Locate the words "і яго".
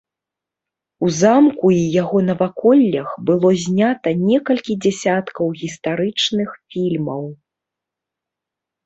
1.73-2.17